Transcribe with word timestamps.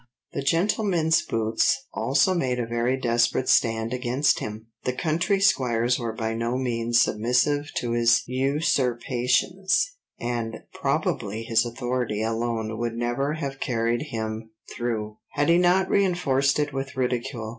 "The 0.33 0.41
gentlemen's 0.41 1.21
boots 1.21 1.85
also 1.93 2.33
made 2.33 2.59
a 2.59 2.65
very 2.65 2.97
desperate 2.97 3.47
stand 3.47 3.93
against 3.93 4.39
him, 4.39 4.65
the 4.83 4.93
country 4.93 5.39
squires 5.39 5.99
were 5.99 6.11
by 6.11 6.33
no 6.33 6.57
means 6.57 6.99
submissive 7.01 7.69
to 7.75 7.91
his 7.91 8.23
usurpations, 8.25 9.91
and 10.19 10.63
probably 10.73 11.43
his 11.43 11.67
authority 11.67 12.23
alone 12.23 12.79
would 12.79 12.95
never 12.95 13.33
have 13.35 13.59
carried 13.59 14.01
him 14.07 14.49
through, 14.75 15.19
had 15.33 15.49
he 15.49 15.59
not 15.59 15.87
reinforced 15.87 16.57
it 16.57 16.73
with 16.73 16.97
ridicule." 16.97 17.49